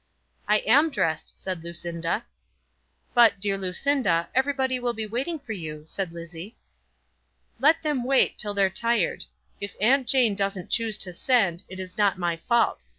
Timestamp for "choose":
10.71-10.97